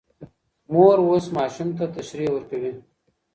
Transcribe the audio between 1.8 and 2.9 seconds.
تشریح ورکوي.